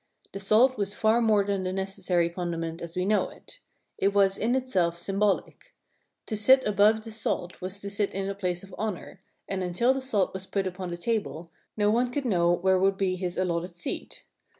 [0.31, 3.59] The salt was far more than the necessary condiment as we know it.
[3.99, 5.75] It was in itself symbolic.
[6.25, 9.93] To sit above the salt was to sit in a place of honor, and until
[9.93, 13.37] the salt was put upon the table no one could know where would be his
[13.37, 14.23] allotted seat.